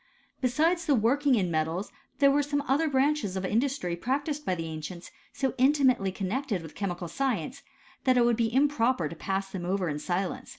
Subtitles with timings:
[0.41, 4.65] Besides the wockiog in metals there were some olher branches of industry practised by the
[4.65, 7.61] ancients, so in timately connected with chemical science,
[8.05, 10.49] that it would be improper to pass them over in silence.